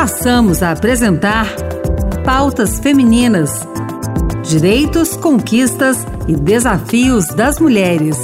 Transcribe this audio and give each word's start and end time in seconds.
passamos 0.00 0.62
a 0.62 0.70
apresentar 0.70 1.46
Pautas 2.24 2.80
Femininas: 2.80 3.50
Direitos, 4.42 5.14
Conquistas 5.14 5.98
e 6.26 6.34
Desafios 6.34 7.26
das 7.26 7.60
Mulheres. 7.60 8.16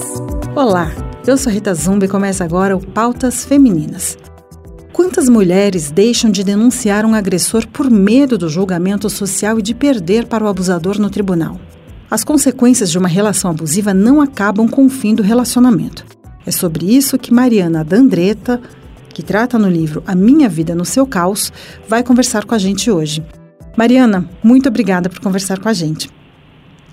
Olá, 0.54 0.91
eu 1.27 1.37
sou 1.37 1.53
Rita 1.53 1.75
Zumba 1.75 2.07
e 2.07 2.09
começa 2.09 2.43
agora 2.43 2.75
o 2.75 2.81
Pautas 2.81 3.45
Femininas. 3.45 4.17
Quantas 4.90 5.29
mulheres 5.29 5.90
deixam 5.90 6.31
de 6.31 6.43
denunciar 6.43 7.04
um 7.04 7.12
agressor 7.12 7.69
por 7.69 7.90
medo 7.90 8.38
do 8.38 8.49
julgamento 8.49 9.11
social 9.11 9.58
e 9.58 9.63
de 9.63 9.74
perder 9.74 10.24
para 10.24 10.43
o 10.43 10.49
abusador 10.49 10.99
no 10.99 11.11
tribunal? 11.11 11.61
As 12.11 12.24
consequências 12.24 12.90
de 12.90 12.97
uma 12.97 13.06
relação 13.06 13.51
abusiva 13.51 13.93
não 13.93 14.22
acabam 14.22 14.67
com 14.67 14.87
o 14.87 14.90
fim 14.90 15.15
do 15.15 15.22
relacionamento. 15.22 16.06
É 16.47 16.51
sobre 16.51 16.87
isso 16.87 17.19
que 17.19 17.34
Mariana 17.34 17.84
Dandreta, 17.84 18.62
que 19.16 19.23
trata 19.23 19.59
no 19.59 19.66
livro 19.66 20.02
A 20.06 20.15
Minha 20.15 20.47
Vida 20.47 20.75
no 20.75 20.84
Seu 20.84 21.06
Caos, 21.06 21.51
vai 21.88 22.02
conversar 22.02 22.45
com 22.45 22.55
a 22.55 22.59
gente 22.59 22.91
hoje. 22.91 23.24
Mariana, 23.74 24.29
muito 24.43 24.69
obrigada 24.69 25.09
por 25.09 25.20
conversar 25.20 25.59
com 25.59 25.70
a 25.70 25.73
gente. 25.73 26.11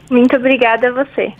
Muito 0.09 0.33
obrigada 0.37 0.87
a 0.87 1.03
você. 1.03 1.33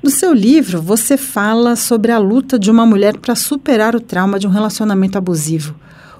No 0.00 0.08
seu 0.08 0.32
livro, 0.32 0.80
você 0.80 1.16
fala 1.16 1.74
sobre 1.74 2.12
a 2.12 2.18
luta 2.18 2.60
de 2.60 2.70
uma 2.70 2.86
mulher 2.86 3.18
para 3.18 3.34
superar 3.34 3.96
o 3.96 4.00
trauma 4.00 4.38
de 4.38 4.46
um 4.46 4.50
relacionamento 4.50 5.18
abusivo. 5.18 5.74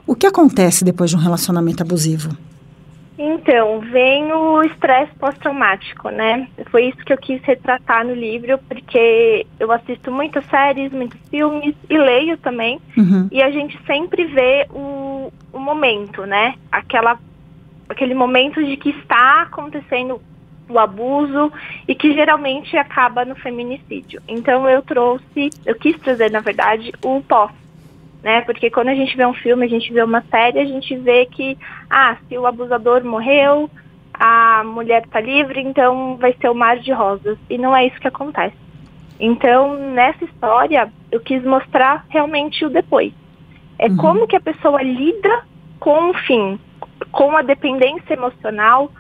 O 0.05 0.17
que 0.17 0.27
acontece 0.27 0.85
depois 0.85 1.11
de 1.11 1.15
um 1.15 1.21
relacionamento 1.21 1.85
abusivo? 1.85 2.37
Então, 3.23 3.81
vem 3.81 4.33
o 4.33 4.63
estresse 4.63 5.13
pós-traumático, 5.19 6.09
né? 6.09 6.49
Foi 6.71 6.87
isso 6.87 7.05
que 7.05 7.13
eu 7.13 7.19
quis 7.19 7.39
retratar 7.43 8.03
no 8.03 8.15
livro, 8.15 8.59
porque 8.67 9.47
eu 9.59 9.71
assisto 9.71 10.11
muitas 10.11 10.43
séries, 10.47 10.91
muitos 10.91 11.21
filmes 11.29 11.75
e 11.91 11.99
leio 11.99 12.39
também. 12.39 12.81
Uhum. 12.97 13.29
E 13.31 13.43
a 13.43 13.51
gente 13.51 13.79
sempre 13.85 14.25
vê 14.25 14.67
o, 14.71 15.31
o 15.53 15.59
momento, 15.59 16.25
né? 16.25 16.55
Aquela, 16.73 17.19
aquele 17.91 18.15
momento 18.15 18.65
de 18.65 18.79
que 18.79 18.89
está 18.89 19.43
acontecendo 19.43 20.19
o 20.67 20.79
abuso 20.79 21.53
e 21.87 21.95
que 21.95 22.15
geralmente 22.15 22.75
acaba 22.79 23.27
no 23.27 23.35
feminicídio. 23.35 24.23
Então 24.27 24.67
eu 24.67 24.81
trouxe, 24.81 25.51
eu 25.67 25.75
quis 25.75 25.99
trazer, 25.99 26.31
na 26.31 26.41
verdade, 26.41 26.91
o 27.05 27.21
pós 27.21 27.51
né? 28.23 28.43
Porque 28.43 28.71
quando 28.71 28.89
a 28.89 28.95
gente 28.95 29.17
vê 29.17 29.25
um 29.27 29.35
filme, 29.35 29.65
a 29.65 29.69
gente 29.69 29.93
vê 29.93 30.03
uma 30.03 30.23
série, 30.31 30.59
a 30.59 30.65
gente 30.65 30.97
vê 30.97 31.27
que, 31.27 31.57
ah, 31.89 32.17
se 32.29 32.37
o 32.37 32.47
abusador 32.47 33.05
morreu, 33.05 33.71
a 34.13 34.63
mulher 34.65 35.03
está 35.03 35.21
livre, 35.21 35.61
então 35.61 36.17
vai 36.17 36.35
ser 36.41 36.49
o 36.49 36.55
mar 36.55 36.79
de 36.79 36.93
rosas. 36.93 37.39
E 37.49 37.57
não 37.57 37.75
é 37.75 37.87
isso 37.87 37.99
que 38.01 38.09
acontece. 38.09 38.57
Então, 39.19 39.75
nessa 39.75 40.25
história, 40.25 40.93
eu 41.11 41.21
quis 41.21 41.43
mostrar 41.45 42.05
realmente 42.09 42.65
o 42.65 42.71
depois. 42.71 43.13
É 43.79 43.87
uhum. 43.87 43.97
como 43.97 44.27
que 44.27 44.37
a 44.37 44.41
pessoa 44.41 44.83
lida 44.83 45.43
com 45.79 46.11
o 46.11 46.15
fim, 46.15 46.59
com 47.11 47.37
a 47.37 47.43
dependência 47.43 48.13
emocional, 48.13 48.91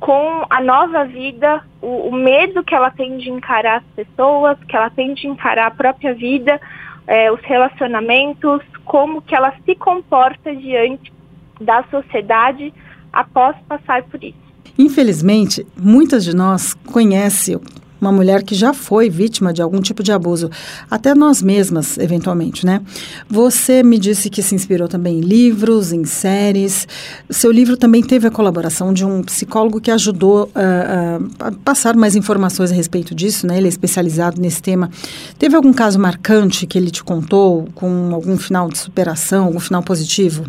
com 0.00 0.44
a 0.50 0.60
nova 0.60 1.04
vida, 1.04 1.62
o, 1.80 2.08
o 2.08 2.12
medo 2.12 2.64
que 2.64 2.74
ela 2.74 2.90
tem 2.90 3.18
de 3.18 3.30
encarar 3.30 3.78
as 3.78 4.06
pessoas, 4.06 4.58
que 4.64 4.74
ela 4.74 4.90
tem 4.90 5.14
de 5.14 5.28
encarar 5.28 5.66
a 5.66 5.70
própria 5.70 6.12
vida, 6.12 6.60
é, 7.06 7.30
os 7.32 7.40
relacionamentos, 7.42 8.62
como 8.84 9.22
que 9.22 9.34
ela 9.34 9.52
se 9.64 9.74
comporta 9.74 10.54
diante 10.54 11.12
da 11.60 11.84
sociedade 11.84 12.72
após 13.12 13.56
passar 13.68 14.02
por 14.04 14.22
isso. 14.22 14.42
Infelizmente, 14.78 15.66
muitas 15.76 16.24
de 16.24 16.34
nós 16.34 16.74
conhecem 16.74 17.60
uma 18.02 18.12
mulher 18.12 18.42
que 18.42 18.54
já 18.54 18.74
foi 18.74 19.08
vítima 19.08 19.52
de 19.52 19.62
algum 19.62 19.80
tipo 19.80 20.02
de 20.02 20.12
abuso, 20.12 20.50
até 20.90 21.14
nós 21.14 21.40
mesmas, 21.40 21.96
eventualmente, 21.98 22.66
né? 22.66 22.82
Você 23.28 23.82
me 23.82 23.98
disse 23.98 24.28
que 24.28 24.42
se 24.42 24.54
inspirou 24.54 24.88
também 24.88 25.18
em 25.18 25.20
livros, 25.20 25.92
em 25.92 26.04
séries. 26.04 26.86
Seu 27.30 27.52
livro 27.52 27.76
também 27.76 28.02
teve 28.02 28.26
a 28.26 28.30
colaboração 28.30 28.92
de 28.92 29.06
um 29.06 29.22
psicólogo 29.22 29.80
que 29.80 29.90
ajudou 29.90 30.46
uh, 30.46 31.30
a 31.38 31.52
passar 31.64 31.94
mais 31.96 32.16
informações 32.16 32.72
a 32.72 32.74
respeito 32.74 33.14
disso, 33.14 33.46
né? 33.46 33.56
Ele 33.56 33.66
é 33.66 33.68
especializado 33.68 34.40
nesse 34.40 34.60
tema. 34.60 34.90
Teve 35.38 35.54
algum 35.54 35.72
caso 35.72 35.98
marcante 35.98 36.66
que 36.66 36.76
ele 36.76 36.90
te 36.90 37.04
contou, 37.04 37.68
com 37.74 38.10
algum 38.12 38.36
final 38.36 38.68
de 38.68 38.78
superação, 38.78 39.46
algum 39.46 39.60
final 39.60 39.82
positivo? 39.82 40.44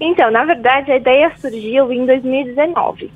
Então, 0.00 0.30
na 0.30 0.44
verdade, 0.44 0.92
a 0.92 0.96
ideia 0.96 1.32
surgiu 1.40 1.90
em 1.92 2.06
2019. 2.06 3.10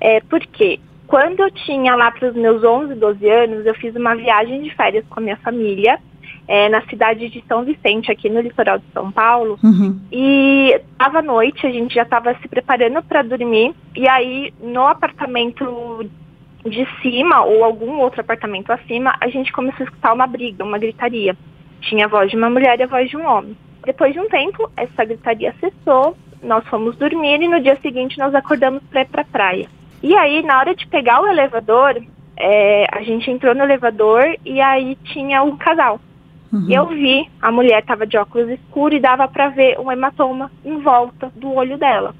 É, 0.00 0.20
porque 0.28 0.78
quando 1.08 1.40
eu 1.40 1.50
tinha 1.50 1.96
lá 1.96 2.10
para 2.10 2.28
os 2.28 2.36
meus 2.36 2.62
11, 2.62 2.94
12 2.94 3.28
anos, 3.28 3.66
eu 3.66 3.74
fiz 3.74 3.96
uma 3.96 4.14
viagem 4.14 4.62
de 4.62 4.74
férias 4.74 5.04
com 5.08 5.18
a 5.18 5.22
minha 5.22 5.38
família 5.38 5.98
é, 6.46 6.68
na 6.68 6.82
cidade 6.82 7.30
de 7.30 7.42
São 7.48 7.64
Vicente, 7.64 8.12
aqui 8.12 8.28
no 8.28 8.40
litoral 8.40 8.78
de 8.78 8.84
São 8.92 9.10
Paulo. 9.10 9.58
Uhum. 9.64 9.98
E 10.12 10.70
estava 10.74 11.22
noite, 11.22 11.66
a 11.66 11.70
gente 11.70 11.94
já 11.94 12.02
estava 12.02 12.34
se 12.34 12.46
preparando 12.46 13.02
para 13.02 13.22
dormir. 13.22 13.74
E 13.96 14.06
aí, 14.06 14.52
no 14.60 14.86
apartamento 14.86 16.06
de 16.66 16.86
cima, 17.00 17.42
ou 17.42 17.64
algum 17.64 17.98
outro 18.00 18.20
apartamento 18.20 18.70
acima, 18.70 19.16
a 19.18 19.28
gente 19.28 19.50
começou 19.50 19.86
a 19.86 19.88
escutar 19.88 20.12
uma 20.12 20.26
briga, 20.26 20.62
uma 20.62 20.78
gritaria. 20.78 21.34
Tinha 21.80 22.04
a 22.04 22.08
voz 22.08 22.30
de 22.30 22.36
uma 22.36 22.50
mulher 22.50 22.78
e 22.78 22.82
a 22.82 22.86
voz 22.86 23.08
de 23.08 23.16
um 23.16 23.26
homem. 23.26 23.56
Depois 23.82 24.12
de 24.12 24.20
um 24.20 24.28
tempo, 24.28 24.70
essa 24.76 25.06
gritaria 25.06 25.54
cessou, 25.58 26.14
nós 26.42 26.66
fomos 26.68 26.96
dormir 26.96 27.40
e 27.40 27.48
no 27.48 27.62
dia 27.62 27.78
seguinte 27.80 28.18
nós 28.18 28.34
acordamos 28.34 28.82
para 28.90 29.00
ir 29.00 29.08
para 29.08 29.22
a 29.22 29.24
praia. 29.24 29.77
E 30.02 30.16
aí, 30.16 30.42
na 30.42 30.58
hora 30.58 30.74
de 30.74 30.86
pegar 30.86 31.20
o 31.20 31.26
elevador, 31.26 32.00
é, 32.36 32.86
a 32.92 33.02
gente 33.02 33.30
entrou 33.30 33.54
no 33.54 33.64
elevador 33.64 34.24
e 34.44 34.60
aí 34.60 34.96
tinha 35.04 35.42
um 35.42 35.56
casal. 35.56 36.00
Uhum. 36.52 36.66
E 36.68 36.74
eu 36.74 36.86
vi, 36.86 37.28
a 37.42 37.50
mulher 37.50 37.80
estava 37.80 38.06
de 38.06 38.16
óculos 38.16 38.48
escuros 38.48 38.96
e 38.96 39.02
dava 39.02 39.26
para 39.26 39.48
ver 39.48 39.78
um 39.78 39.90
hematoma 39.90 40.50
em 40.64 40.78
volta 40.78 41.30
do 41.34 41.52
olho 41.52 41.76
dela. 41.76 42.14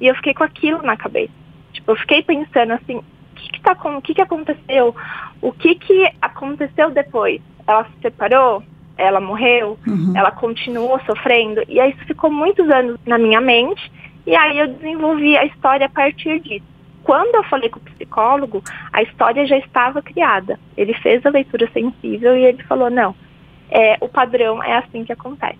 E 0.00 0.06
eu 0.06 0.14
fiquei 0.16 0.32
com 0.32 0.42
aquilo 0.42 0.82
na 0.82 0.96
cabeça. 0.96 1.32
Tipo, 1.72 1.92
eu 1.92 1.96
fiquei 1.96 2.22
pensando 2.22 2.72
assim, 2.72 2.96
o 2.96 3.04
que 3.34 3.50
que, 3.52 3.60
tá, 3.60 3.72
o 3.72 4.02
que 4.02 4.14
que 4.14 4.22
aconteceu? 4.22 4.96
O 5.42 5.52
que 5.52 5.74
que 5.74 6.10
aconteceu 6.20 6.90
depois? 6.90 7.40
Ela 7.66 7.84
se 7.84 8.00
separou? 8.02 8.62
Ela 8.96 9.20
morreu? 9.20 9.78
Uhum. 9.86 10.12
Ela 10.16 10.30
continuou 10.30 10.98
sofrendo? 11.00 11.62
E 11.68 11.78
aí 11.78 11.92
isso 11.92 12.04
ficou 12.06 12.32
muitos 12.32 12.68
anos 12.70 12.98
na 13.06 13.18
minha 13.18 13.40
mente. 13.40 13.92
E 14.26 14.34
aí 14.34 14.58
eu 14.58 14.66
desenvolvi 14.68 15.36
a 15.36 15.44
história 15.44 15.86
a 15.86 15.90
partir 15.90 16.40
disso 16.40 16.77
quando 17.08 17.36
eu 17.36 17.44
falei 17.44 17.70
com 17.70 17.78
o 17.78 17.82
psicólogo, 17.82 18.62
a 18.92 19.02
história 19.02 19.46
já 19.46 19.56
estava 19.56 20.02
criada. 20.02 20.60
Ele 20.76 20.92
fez 20.92 21.24
a 21.24 21.30
leitura 21.30 21.66
sensível 21.72 22.36
e 22.36 22.44
ele 22.44 22.62
falou: 22.64 22.90
não, 22.90 23.14
é, 23.70 23.96
o 23.98 24.06
padrão 24.06 24.62
é 24.62 24.76
assim 24.76 25.06
que 25.06 25.12
acontece. 25.14 25.56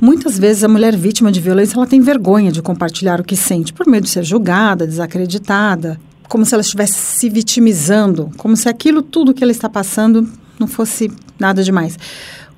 Muitas 0.00 0.38
vezes 0.38 0.62
a 0.62 0.68
mulher 0.68 0.94
vítima 0.94 1.32
de 1.32 1.40
violência 1.40 1.76
ela 1.76 1.88
tem 1.88 2.00
vergonha 2.00 2.52
de 2.52 2.62
compartilhar 2.62 3.20
o 3.20 3.24
que 3.24 3.34
sente 3.34 3.72
por 3.72 3.84
medo 3.88 4.04
de 4.04 4.10
ser 4.10 4.22
julgada, 4.22 4.86
desacreditada, 4.86 5.98
como 6.28 6.44
se 6.44 6.54
ela 6.54 6.60
estivesse 6.60 6.94
se 6.94 7.28
vitimizando, 7.28 8.30
como 8.38 8.56
se 8.56 8.68
aquilo 8.68 9.02
tudo 9.02 9.34
que 9.34 9.42
ela 9.42 9.50
está 9.50 9.68
passando 9.68 10.28
não 10.56 10.68
fosse 10.68 11.10
nada 11.36 11.64
demais. 11.64 11.98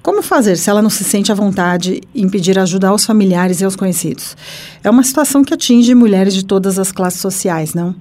Como 0.03 0.21
fazer 0.21 0.57
se 0.57 0.69
ela 0.69 0.83
não 0.83 0.91
se 0.91 1.03
sente 1.03 1.33
à 1.33 1.35
vontade 1.35 2.03
em 2.15 2.29
pedir 2.29 2.59
ajuda 2.59 2.89
aos 2.89 3.07
familiares 3.07 3.63
e 3.63 3.65
aos 3.65 3.75
conhecidos? 3.75 4.37
É 4.83 4.91
uma 4.91 5.03
situação 5.03 5.43
que 5.43 5.55
atinge 5.55 5.95
mulheres 5.95 6.35
de 6.35 6.45
todas 6.45 6.79
as 6.79 6.93
classes 6.93 7.23
sociais, 7.23 7.73
não? 7.73 7.95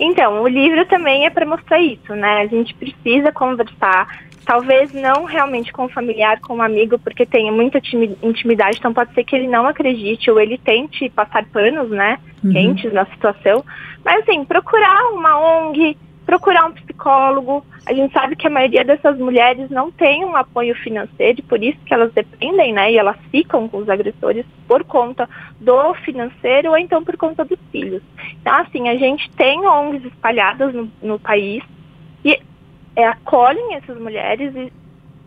Então, 0.00 0.42
o 0.42 0.48
livro 0.48 0.86
também 0.86 1.26
é 1.26 1.30
para 1.30 1.44
mostrar 1.44 1.78
isso, 1.78 2.14
né? 2.14 2.40
A 2.40 2.46
gente 2.46 2.74
precisa 2.74 3.30
conversar, 3.30 4.08
talvez 4.46 4.94
não 4.94 5.24
realmente 5.24 5.70
com 5.70 5.84
o 5.84 5.88
familiar, 5.90 6.40
com 6.40 6.56
o 6.56 6.62
amigo, 6.62 6.98
porque 6.98 7.26
tem 7.26 7.52
muita 7.52 7.78
intimidade, 8.22 8.78
então 8.78 8.94
pode 8.94 9.12
ser 9.12 9.24
que 9.24 9.36
ele 9.36 9.46
não 9.46 9.66
acredite 9.66 10.30
ou 10.30 10.40
ele 10.40 10.56
tente 10.56 11.10
passar 11.10 11.44
panos, 11.52 11.90
né, 11.90 12.18
uhum. 12.42 12.50
quentes 12.50 12.90
na 12.94 13.04
situação. 13.06 13.62
Mas 14.02 14.22
assim, 14.22 14.42
procurar 14.42 15.12
uma 15.12 15.38
ONG, 15.38 15.98
procurar 16.30 16.66
um 16.66 16.72
psicólogo. 16.72 17.66
A 17.84 17.92
gente 17.92 18.12
sabe 18.12 18.36
que 18.36 18.46
a 18.46 18.50
maioria 18.50 18.84
dessas 18.84 19.18
mulheres 19.18 19.68
não 19.68 19.90
tem 19.90 20.24
um 20.24 20.36
apoio 20.36 20.76
financeiro, 20.76 21.40
e 21.40 21.42
por 21.42 21.60
isso 21.60 21.78
que 21.84 21.92
elas 21.92 22.12
dependem, 22.12 22.72
né? 22.72 22.92
E 22.92 22.96
elas 22.96 23.16
ficam 23.32 23.68
com 23.68 23.78
os 23.78 23.88
agressores 23.88 24.46
por 24.68 24.84
conta 24.84 25.28
do 25.58 25.92
financeiro 25.94 26.70
ou 26.70 26.78
então 26.78 27.02
por 27.02 27.16
conta 27.16 27.44
dos 27.44 27.58
filhos. 27.72 28.00
Então, 28.40 28.54
assim, 28.54 28.88
a 28.88 28.96
gente 28.96 29.28
tem 29.32 29.66
ONGs 29.66 30.04
espalhadas 30.04 30.72
no, 30.72 30.88
no 31.02 31.18
país 31.18 31.64
e 32.24 32.40
é, 32.94 33.06
acolhem 33.08 33.74
essas 33.74 33.98
mulheres 33.98 34.54
e 34.54 34.72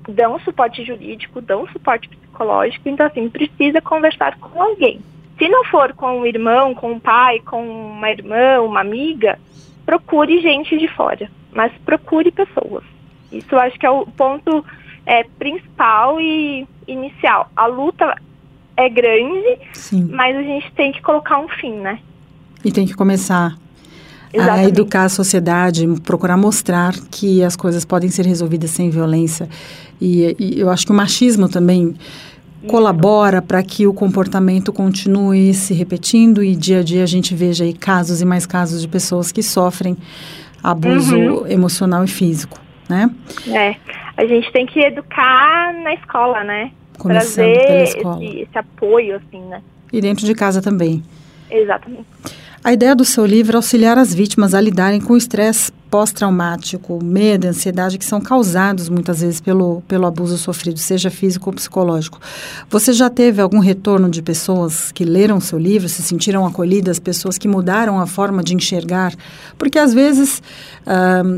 dão 0.10 0.40
suporte 0.40 0.86
jurídico, 0.86 1.42
dão 1.42 1.68
suporte 1.68 2.08
psicológico. 2.08 2.88
Então, 2.88 3.08
assim, 3.08 3.28
precisa 3.28 3.82
conversar 3.82 4.38
com 4.40 4.62
alguém. 4.62 5.02
Se 5.38 5.50
não 5.50 5.66
for 5.66 5.92
com 5.94 6.20
um 6.20 6.26
irmão, 6.26 6.74
com 6.74 6.94
um 6.94 7.00
pai, 7.00 7.42
com 7.42 7.62
uma 7.62 8.10
irmã, 8.10 8.62
uma 8.62 8.80
amiga, 8.80 9.38
procure 9.86 10.42
gente 10.42 10.78
de 10.78 10.88
fora, 10.90 11.30
mas 11.52 11.72
procure 11.86 12.32
pessoas. 12.32 12.84
Isso 13.32 13.56
acho 13.56 13.78
que 13.80 13.86
é 13.86 13.90
o 13.90 14.06
ponto 14.06 14.64
é, 15.06 15.24
principal 15.38 16.20
e 16.20 16.68
inicial. 16.88 17.50
A 17.56 17.66
luta 17.66 18.16
é 18.78 18.90
grande, 18.90 19.60
Sim. 19.74 20.10
mas 20.12 20.36
a 20.36 20.42
gente 20.42 20.72
tem 20.74 20.92
que 20.92 21.02
colocar 21.02 21.40
um 21.40 21.48
fim, 21.48 21.74
né? 21.74 22.00
E 22.64 22.72
tem 22.72 22.86
que 22.86 22.94
começar 22.94 23.58
Exatamente. 24.34 24.66
a 24.66 24.70
educar 24.70 25.04
a 25.04 25.10
sociedade, 25.10 25.88
procurar 26.04 26.38
mostrar 26.38 26.94
que 27.12 27.44
as 27.44 27.56
coisas 27.56 27.86
podem 27.86 28.10
ser 28.10 28.26
resolvidas 28.26 28.72
sem 28.72 28.90
violência. 28.90 29.48
E, 30.02 30.36
e 30.40 30.60
eu 30.60 30.70
acho 30.70 30.86
que 30.86 30.92
o 30.92 30.96
machismo 30.96 31.48
também 31.48 31.96
colabora 32.68 33.42
para 33.42 33.62
que 33.62 33.86
o 33.86 33.94
comportamento 33.94 34.72
continue 34.72 35.54
se 35.54 35.74
repetindo 35.74 36.44
e 36.44 36.56
dia 36.56 36.80
a 36.80 36.84
dia 36.84 37.04
a 37.04 37.08
gente 37.08 37.36
veja 37.36 37.64
aí 37.64 37.74
casos 37.74 38.22
e 38.22 38.26
mais 38.26 38.46
casos 38.46 38.82
de 38.82 38.88
pessoas 38.88 39.32
que 39.32 39.44
sofrem 39.44 39.98
abuso 40.64 41.16
uhum. 41.16 41.48
emocional 41.48 42.04
e 42.04 42.08
físico, 42.08 42.60
né? 42.90 43.10
É, 43.48 43.76
a 44.16 44.26
gente 44.26 44.52
tem 44.52 44.66
que 44.66 44.80
educar 44.80 45.74
na 45.84 45.94
escola, 45.94 46.44
né? 46.44 46.72
Começando 46.98 47.54
Trazer 47.54 47.84
escola. 47.84 48.24
Esse, 48.24 48.38
esse 48.40 48.58
apoio, 48.58 49.16
assim, 49.18 49.42
né? 49.42 49.62
E 49.92 50.00
dentro 50.00 50.26
de 50.26 50.34
casa 50.34 50.62
também. 50.62 51.04
Exatamente. 51.52 52.06
A 52.64 52.72
ideia 52.72 52.96
do 52.96 53.04
seu 53.04 53.26
livro 53.26 53.54
é 53.54 53.58
auxiliar 53.58 53.98
as 53.98 54.14
vítimas 54.14 54.54
a 54.54 54.62
lidarem 54.62 55.02
com 55.02 55.14
o 55.14 55.18
estresse 55.18 55.72
pós-traumático, 55.94 56.98
medo, 57.04 57.46
ansiedade 57.46 58.00
que 58.00 58.06
são 58.06 58.20
causados 58.20 58.90
muitas 58.90 59.22
vezes 59.22 59.40
pelo, 59.40 59.84
pelo 59.88 60.08
abuso 60.08 60.40
sofrido, 60.40 60.80
seja 60.80 61.12
físico 61.12 61.52
ou 61.52 61.54
psicológico. 61.54 62.20
Você 62.68 62.92
já 62.92 63.12
teve 63.12 63.40
algum 63.40 63.60
retorno 63.60 64.10
de 64.10 64.20
pessoas 64.24 64.92
que 64.92 65.06
leram 65.06 65.40
seu 65.40 65.60
livro, 65.60 65.88
se 65.88 66.02
sentiram 66.02 66.48
acolhidas, 66.48 66.98
pessoas 66.98 67.38
que 67.38 67.48
mudaram 67.48 68.00
a 68.00 68.08
forma 68.08 68.44
de 68.44 68.56
enxergar? 68.56 69.14
Porque 69.56 69.78
às 69.78 69.94
vezes 69.94 70.42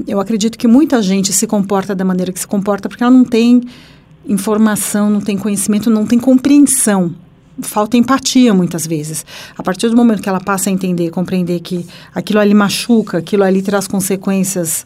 eu 0.07 0.21
acredito 0.21 0.57
que 0.57 0.69
muita 0.69 1.01
gente 1.01 1.33
se 1.33 1.45
comporta 1.45 1.93
da 1.93 2.05
maneira 2.05 2.31
que 2.31 2.39
se 2.39 2.47
comporta 2.47 2.87
porque 2.87 3.03
ela 3.03 3.11
não 3.11 3.25
tem 3.25 3.61
informação, 4.25 5.09
não 5.09 5.19
tem 5.19 5.37
conhecimento, 5.37 5.89
não 5.89 6.05
tem 6.05 6.17
compreensão 6.17 7.13
falta 7.61 7.97
empatia 7.97 8.53
muitas 8.53 8.85
vezes. 8.85 9.25
A 9.57 9.63
partir 9.63 9.89
do 9.89 9.95
momento 9.95 10.21
que 10.21 10.29
ela 10.29 10.39
passa 10.39 10.69
a 10.69 10.73
entender, 10.73 11.09
compreender 11.09 11.59
que 11.59 11.85
aquilo 12.13 12.39
ali 12.39 12.53
machuca, 12.53 13.17
aquilo 13.17 13.43
ali 13.43 13.61
traz 13.61 13.87
consequências, 13.87 14.85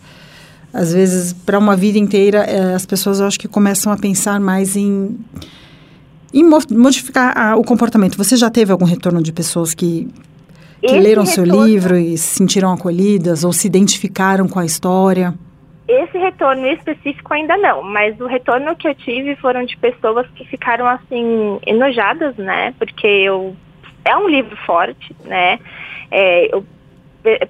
às 0.74 0.94
vezes, 0.94 1.34
para 1.34 1.58
uma 1.58 1.76
vida 1.76 1.98
inteira, 1.98 2.40
é, 2.40 2.74
as 2.74 2.86
pessoas 2.86 3.20
eu 3.20 3.26
acho 3.26 3.40
que 3.40 3.48
começam 3.48 3.92
a 3.92 3.98
pensar 3.98 4.40
mais 4.40 4.76
em, 4.76 5.18
em 6.34 6.44
modificar 6.44 7.36
a, 7.36 7.56
o 7.56 7.64
comportamento. 7.64 8.18
Você 8.18 8.38
já 8.38 8.50
teve 8.50 8.72
algum 8.72 8.86
retorno 8.86 9.22
de 9.22 9.32
pessoas 9.32 9.74
que, 9.74 10.08
que 10.80 10.92
leram 10.92 11.24
retorno... 11.24 11.28
seu 11.28 11.66
livro 11.66 11.98
e 11.98 12.18
se 12.18 12.36
sentiram 12.36 12.72
acolhidas 12.72 13.44
ou 13.44 13.52
se 13.52 13.66
identificaram 13.66 14.48
com 14.48 14.60
a 14.60 14.66
história? 14.66 15.34
Esse 15.90 16.20
retorno 16.20 16.68
específico 16.68 17.34
ainda 17.34 17.58
não, 17.58 17.82
mas 17.82 18.20
o 18.22 18.28
retorno 18.28 18.76
que 18.76 18.88
eu 18.88 18.94
tive 18.94 19.36
foram 19.38 19.66
de 19.66 19.76
pessoas 19.76 20.28
que 20.36 20.46
ficaram 20.46 20.86
assim 20.86 21.60
enojadas, 21.66 22.36
né? 22.38 22.76
Porque 22.78 23.08
eu 23.08 23.56
é 24.06 24.16
um 24.16 24.30
livro 24.30 24.56
forte, 24.58 25.16
né? 25.26 25.60
É, 26.12 26.56
eu 26.56 26.64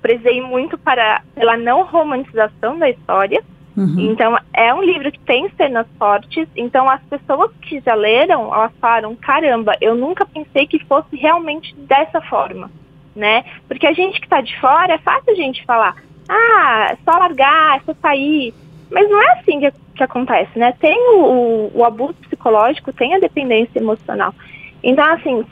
prezei 0.02 0.40
muito 0.40 0.78
para 0.78 1.22
pela 1.36 1.58
não 1.58 1.84
romantização 1.84 2.80
da 2.80 2.90
história. 2.90 3.44
Uhum. 3.76 4.12
Então 4.12 4.38
é 4.54 4.74
um 4.74 4.84
livro 4.84 5.12
que 5.12 5.20
tem 5.20 5.50
cenas 5.58 5.86
fortes. 5.98 6.48
Então 6.56 6.90
as 6.90 7.02
pessoas 7.04 7.52
que 7.62 7.82
já 7.82 7.94
leram, 7.94 8.54
elas 8.56 8.72
falaram 8.80 9.18
caramba, 9.18 9.76
eu 9.82 9.96
nunca 9.96 10.26
pensei 10.26 10.66
que 10.66 10.80
fosse 10.86 11.14
realmente 11.18 11.76
dessa 11.76 12.22
forma, 12.22 12.72
né? 13.14 13.44
Porque 13.68 13.86
a 13.86 13.92
gente 13.92 14.18
que 14.18 14.28
está 14.28 14.40
de 14.40 14.58
fora 14.62 14.94
é 14.94 14.98
fácil 15.00 15.34
a 15.34 15.36
gente 15.36 15.66
falar 15.66 15.96
ah, 16.30 16.96
só 17.04 17.18
largar, 17.18 17.78
é 17.78 17.82
só 17.86 17.94
sair. 18.02 18.54
Mas 18.92 19.10
não 19.10 19.22
é 19.22 19.40
assim 19.40 19.60
que, 19.60 19.72
que 19.96 20.04
acontece, 20.04 20.58
né? 20.58 20.74
Tem 20.80 20.98
o, 21.16 21.24
o, 21.24 21.72
o, 21.80 21.84
abuso 21.84 22.14
psicológico, 22.22 22.94
tem 22.94 23.16
a 23.16 23.20
dependência 23.20 23.80
emocional. 23.80 24.34
Então, 24.84 25.06
assim, 25.14 25.44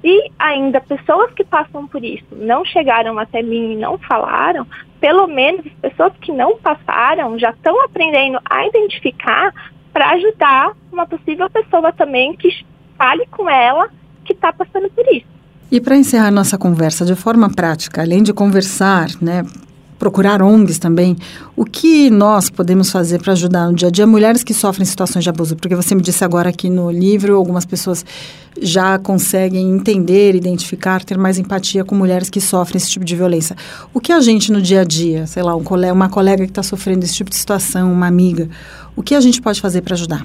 se 0.00 0.32
ainda 0.38 0.80
pessoas 0.80 1.32
que 1.34 1.44
passam 1.44 1.86
por 1.86 2.02
isso 2.04 2.24
não 2.32 2.64
chegaram 2.64 3.18
até 3.18 3.42
mim 3.42 3.72
e 3.72 3.76
não 3.76 3.98
falaram, 3.98 4.66
pelo 5.00 5.26
menos 5.26 5.66
as 5.66 5.90
pessoas 5.90 6.12
que 6.20 6.32
não 6.32 6.56
passaram 6.58 7.38
já 7.38 7.50
estão 7.50 7.84
aprendendo 7.84 8.40
a 8.48 8.66
identificar 8.66 9.52
para 9.92 10.10
ajudar 10.12 10.72
uma 10.92 11.06
possível 11.06 11.50
pessoa 11.50 11.92
também 11.92 12.34
que 12.36 12.48
fale 12.96 13.26
com 13.26 13.50
ela 13.50 13.88
que 14.24 14.32
está 14.32 14.52
passando 14.52 14.88
por 14.90 15.06
isso. 15.12 15.26
E 15.70 15.80
para 15.80 15.96
encerrar 15.96 16.30
nossa 16.30 16.58
conversa 16.58 17.04
de 17.04 17.14
forma 17.14 17.48
prática, 17.48 18.02
além 18.02 18.22
de 18.22 18.32
conversar, 18.32 19.08
né, 19.20 19.44
procurar 20.00 20.42
ONGs 20.42 20.78
também. 20.78 21.14
O 21.54 21.64
que 21.64 22.08
nós 22.08 22.48
podemos 22.48 22.90
fazer 22.90 23.20
para 23.20 23.34
ajudar 23.34 23.66
no 23.66 23.74
dia 23.74 23.88
a 23.88 23.90
dia 23.90 24.06
mulheres 24.06 24.42
que 24.42 24.54
sofrem 24.54 24.86
situações 24.86 25.22
de 25.22 25.28
abuso? 25.28 25.54
Porque 25.54 25.76
você 25.76 25.94
me 25.94 26.00
disse 26.00 26.24
agora 26.24 26.48
aqui 26.48 26.70
no 26.70 26.90
livro, 26.90 27.36
algumas 27.36 27.66
pessoas 27.66 28.04
já 28.58 28.98
conseguem 28.98 29.70
entender, 29.70 30.34
identificar, 30.34 31.04
ter 31.04 31.18
mais 31.18 31.38
empatia 31.38 31.84
com 31.84 31.94
mulheres 31.94 32.30
que 32.30 32.40
sofrem 32.40 32.78
esse 32.78 32.90
tipo 32.90 33.04
de 33.04 33.14
violência. 33.14 33.54
O 33.92 34.00
que 34.00 34.10
a 34.10 34.20
gente 34.20 34.50
no 34.50 34.60
dia 34.60 34.80
a 34.80 34.84
dia, 34.84 35.26
sei 35.26 35.42
lá, 35.42 35.54
um 35.54 35.62
colega, 35.62 35.92
uma 35.92 36.08
colega 36.08 36.44
que 36.44 36.50
está 36.50 36.62
sofrendo 36.62 37.04
esse 37.04 37.14
tipo 37.14 37.28
de 37.28 37.36
situação, 37.36 37.92
uma 37.92 38.06
amiga, 38.06 38.48
o 38.96 39.02
que 39.02 39.14
a 39.14 39.20
gente 39.20 39.40
pode 39.42 39.60
fazer 39.60 39.82
para 39.82 39.94
ajudar? 39.94 40.24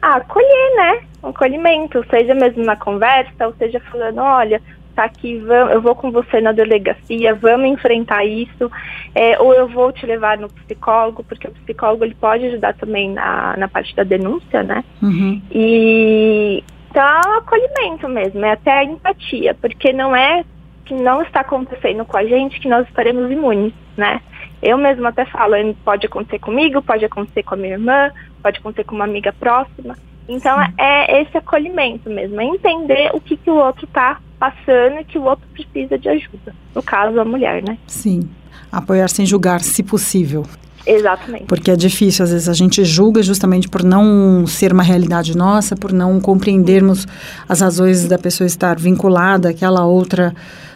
Ah, 0.00 0.16
acolher, 0.16 0.76
né? 0.76 1.00
Um 1.22 1.28
acolhimento, 1.28 2.02
seja 2.08 2.34
mesmo 2.34 2.64
na 2.64 2.76
conversa, 2.76 3.46
ou 3.46 3.54
seja 3.58 3.80
falando, 3.90 4.18
olha, 4.18 4.62
tá 4.96 5.04
aqui, 5.04 5.44
eu 5.72 5.80
vou 5.82 5.94
com 5.94 6.10
você 6.10 6.40
na 6.40 6.52
delegacia, 6.52 7.34
vamos 7.34 7.68
enfrentar 7.68 8.24
isso, 8.24 8.70
é, 9.14 9.38
ou 9.38 9.52
eu 9.54 9.68
vou 9.68 9.92
te 9.92 10.06
levar 10.06 10.38
no 10.38 10.48
psicólogo, 10.48 11.22
porque 11.22 11.46
o 11.46 11.52
psicólogo 11.52 12.04
ele 12.04 12.14
pode 12.14 12.46
ajudar 12.46 12.74
também 12.74 13.12
na, 13.12 13.54
na 13.56 13.68
parte 13.68 13.94
da 13.94 14.02
denúncia, 14.02 14.62
né? 14.62 14.82
Uhum. 15.02 15.40
E 15.52 16.64
então 16.90 17.04
é 17.04 17.28
um 17.28 17.32
acolhimento 17.34 18.08
mesmo, 18.08 18.42
é 18.44 18.52
até 18.52 18.72
a 18.72 18.84
empatia, 18.84 19.54
porque 19.54 19.92
não 19.92 20.16
é 20.16 20.42
que 20.86 20.94
não 20.94 21.20
está 21.20 21.40
acontecendo 21.40 22.04
com 22.06 22.16
a 22.16 22.24
gente 22.24 22.58
que 22.58 22.68
nós 22.68 22.86
estaremos 22.88 23.30
imunes, 23.30 23.74
né? 23.96 24.20
Eu 24.62 24.78
mesmo 24.78 25.06
até 25.06 25.26
falo, 25.26 25.54
pode 25.84 26.06
acontecer 26.06 26.38
comigo, 26.38 26.80
pode 26.80 27.04
acontecer 27.04 27.42
com 27.42 27.54
a 27.54 27.58
minha 27.58 27.74
irmã, 27.74 28.10
pode 28.42 28.60
acontecer 28.60 28.84
com 28.84 28.94
uma 28.94 29.04
amiga 29.04 29.32
próxima. 29.32 29.94
Então 30.26 30.58
Sim. 30.64 30.72
é 30.78 31.20
esse 31.20 31.36
acolhimento 31.36 32.08
mesmo, 32.08 32.40
é 32.40 32.44
entender 32.44 33.10
o 33.12 33.20
que, 33.20 33.36
que 33.36 33.50
o 33.50 33.56
outro 33.56 33.84
está 33.84 34.18
passando 34.38 35.00
e 35.00 35.04
que 35.04 35.18
o 35.18 35.24
outro 35.24 35.46
precisa 35.52 35.98
de 35.98 36.08
ajuda. 36.08 36.54
No 36.74 36.82
caso, 36.82 37.18
a 37.20 37.24
mulher, 37.24 37.62
né? 37.62 37.78
Sim. 37.86 38.28
Apoiar 38.70 39.08
sem 39.08 39.24
julgar, 39.24 39.60
se 39.60 39.82
possível. 39.82 40.44
Exatamente. 40.86 41.46
Porque 41.46 41.70
é 41.70 41.76
difícil, 41.76 42.24
às 42.24 42.30
vezes 42.30 42.48
a 42.48 42.52
gente 42.52 42.84
julga 42.84 43.22
justamente 43.22 43.68
por 43.68 43.82
não 43.82 44.46
ser 44.46 44.72
uma 44.72 44.84
realidade 44.84 45.36
nossa, 45.36 45.74
por 45.74 45.92
não 45.92 46.20
compreendermos 46.20 47.06
as 47.48 47.60
razões 47.60 48.06
da 48.06 48.18
pessoa 48.18 48.46
estar 48.46 48.78
vinculada 48.78 49.50
àquela 49.50 49.84
outra 49.84 50.32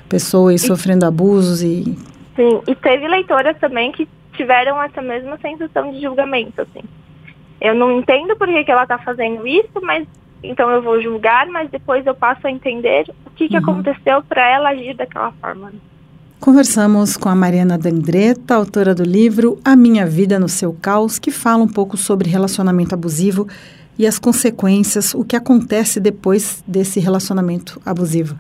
pessoa 0.09 0.53
e, 0.53 0.59
sofrendo 0.59 1.07
abusos 1.07 1.63
e 1.63 1.97
Sim, 2.35 2.61
e 2.67 2.75
teve 2.75 3.07
leitoras 3.07 3.57
também 3.59 3.93
que 3.93 4.09
tiveram 4.33 4.83
essa 4.83 5.03
mesma 5.03 5.39
sensação 5.39 5.93
de 5.93 6.01
julgamento, 6.01 6.63
assim. 6.63 6.83
Eu 7.61 7.75
não 7.75 7.99
entendo 7.99 8.35
por 8.37 8.49
que, 8.49 8.65
que 8.65 8.73
ela 8.73 8.85
está 8.85 8.99
fazendo 8.99 9.47
isso, 9.47 9.81
mas 9.83 10.09
então 10.43 10.71
eu 10.71 10.83
vou 10.83 11.01
julgar, 11.03 11.47
mas 11.49 11.71
depois 11.71 12.07
eu 12.07 12.15
passo 12.15 12.47
a 12.47 12.51
entender 12.51 13.07
o 13.27 13.31
que, 13.31 13.49
que 13.49 13.57
uhum. 13.57 13.63
aconteceu 13.63 14.23
para 14.23 14.49
ela 14.49 14.71
agir 14.71 14.95
daquela 14.95 15.33
forma. 15.33 15.73
Conversamos 16.41 17.19
com 17.19 17.29
a 17.29 17.35
Mariana 17.35 17.77
Dandreta, 17.77 18.55
autora 18.55 18.95
do 18.95 19.03
livro 19.03 19.59
A 19.63 19.77
Minha 19.77 20.07
Vida 20.07 20.39
no 20.39 20.49
Seu 20.49 20.73
Caos, 20.73 21.19
que 21.19 21.31
fala 21.31 21.63
um 21.63 21.69
pouco 21.69 21.99
sobre 21.99 22.31
relacionamento 22.31 22.95
abusivo 22.95 23.47
e 23.99 24.07
as 24.07 24.19
consequências, 24.19 25.13
o 25.15 25.23
que 25.23 25.37
acontece 25.37 26.01
depois 26.01 26.65
desse 26.67 26.99
relacionamento 26.99 27.79
abusivo. 27.85 28.35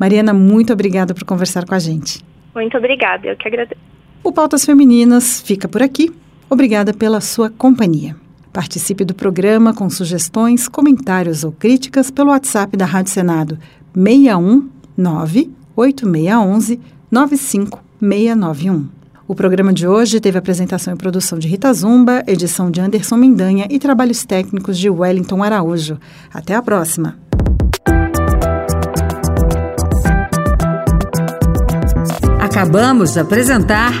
Mariana, 0.00 0.34
muito 0.34 0.72
obrigada 0.72 1.14
por 1.14 1.22
conversar 1.22 1.64
com 1.64 1.74
a 1.76 1.78
gente. 1.78 2.24
Muito 2.52 2.76
obrigada, 2.76 3.28
eu 3.28 3.36
que 3.36 3.46
agradeço. 3.46 3.80
O 4.24 4.32
Pautas 4.32 4.64
Femininas 4.64 5.40
fica 5.40 5.68
por 5.68 5.80
aqui. 5.80 6.12
Obrigada 6.50 6.92
pela 6.92 7.20
sua 7.20 7.48
companhia. 7.50 8.16
Participe 8.54 9.04
do 9.04 9.16
programa 9.16 9.74
com 9.74 9.90
sugestões, 9.90 10.68
comentários 10.68 11.42
ou 11.42 11.50
críticas 11.50 12.08
pelo 12.08 12.30
WhatsApp 12.30 12.76
da 12.76 12.86
Rádio 12.86 13.10
Senado 13.10 13.58
619 13.92 15.50
8611 15.74 16.80
95691. 17.10 18.86
O 19.26 19.34
programa 19.34 19.72
de 19.72 19.88
hoje 19.88 20.20
teve 20.20 20.38
apresentação 20.38 20.94
e 20.94 20.96
produção 20.96 21.36
de 21.36 21.48
Rita 21.48 21.72
Zumba, 21.72 22.22
edição 22.28 22.70
de 22.70 22.80
Anderson 22.80 23.16
Mendanha 23.16 23.66
e 23.68 23.80
trabalhos 23.80 24.24
técnicos 24.24 24.78
de 24.78 24.88
Wellington 24.88 25.42
Araújo. 25.42 25.98
Até 26.32 26.54
a 26.54 26.62
próxima! 26.62 27.18
Acabamos 32.38 33.14
de 33.14 33.18
apresentar 33.18 33.92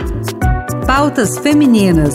Pautas 0.86 1.36
Femininas 1.38 2.14